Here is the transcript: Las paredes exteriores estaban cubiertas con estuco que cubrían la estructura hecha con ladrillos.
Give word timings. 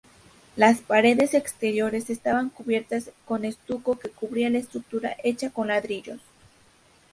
Las 0.55 0.79
paredes 0.79 1.35
exteriores 1.35 2.09
estaban 2.09 2.49
cubiertas 2.49 3.11
con 3.25 3.45
estuco 3.45 3.99
que 3.99 4.09
cubrían 4.09 4.53
la 4.53 4.57
estructura 4.57 5.15
hecha 5.23 5.51
con 5.51 5.67
ladrillos. 5.67 6.19